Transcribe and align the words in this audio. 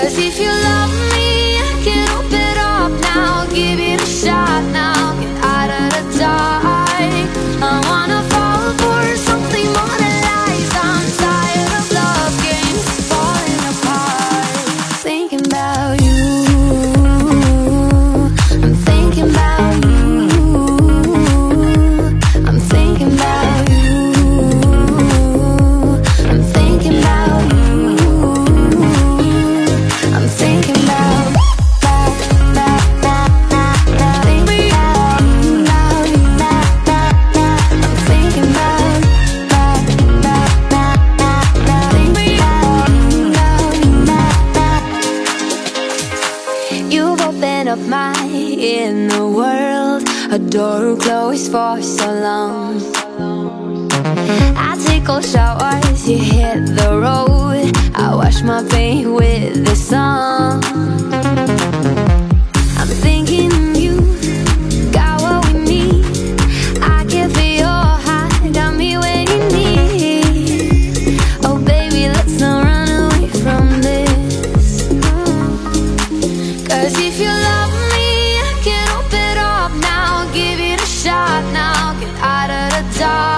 Cause 0.00 0.16
if 0.16 0.38
you 0.40 0.48
love 0.48 1.12
me 1.12 1.19
door 50.48 50.96
closed 50.96 51.50
for 51.50 51.82
so 51.82 52.06
long. 52.12 52.80
I 54.56 54.76
take 54.86 55.04
cold 55.04 55.24
showers, 55.24 56.08
you 56.08 56.18
hit 56.18 56.76
the 56.76 56.98
road. 57.02 57.70
I 57.94 58.14
wash 58.14 58.42
my 58.42 58.62
pain 58.68 59.12
with 59.12 59.64
the 59.64 59.76
sun. 59.76 60.99
dark 83.00 83.29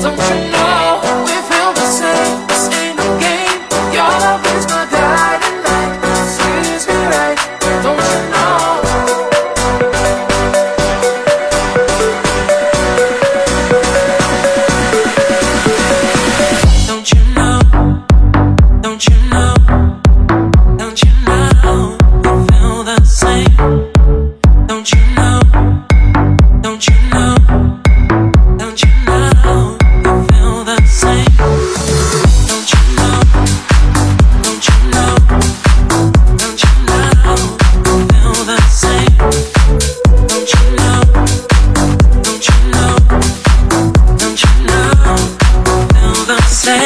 don't 0.00 0.18
you 0.18 0.39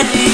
Let 0.05 0.34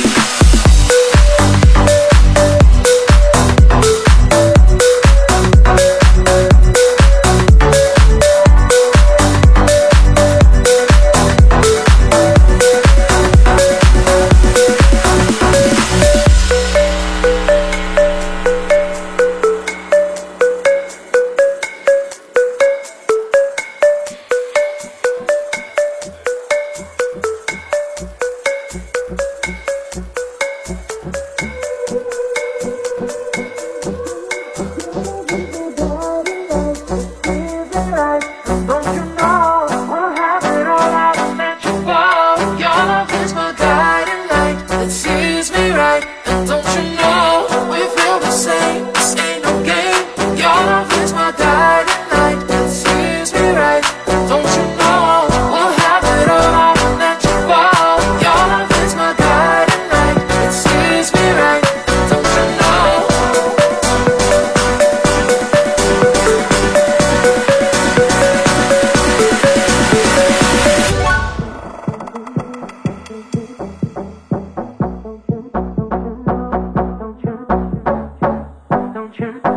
chance. 79.12 79.49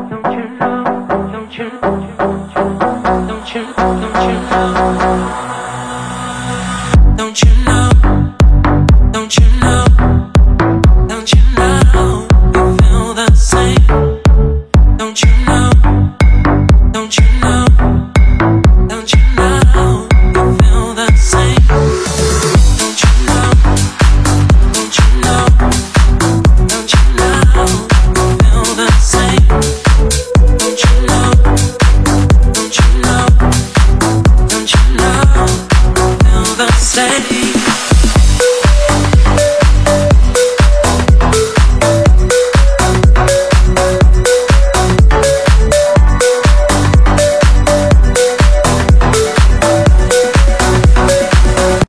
Understand 36.95 37.32